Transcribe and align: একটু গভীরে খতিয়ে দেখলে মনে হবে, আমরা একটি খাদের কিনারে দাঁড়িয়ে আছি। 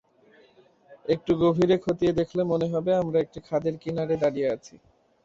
একটু 1.05 1.31
গভীরে 1.41 1.75
খতিয়ে 1.77 2.13
দেখলে 2.19 2.41
মনে 2.43 2.67
হবে, 2.73 2.91
আমরা 2.95 3.17
একটি 3.19 3.39
খাদের 3.47 3.75
কিনারে 3.77 4.15
দাঁড়িয়ে 4.17 4.51
আছি। 4.55 4.75